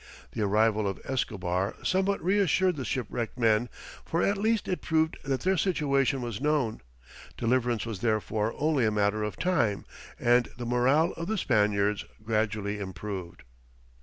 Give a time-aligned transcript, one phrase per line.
[0.31, 3.69] The arrival of Escobar somewhat reassured the shipwrecked men,
[4.03, 6.81] for at least it proved that their situation was known.
[7.37, 9.85] Deliverance was therefore only a matter of time,
[10.19, 13.43] and the morale of the Spaniards gradually improved.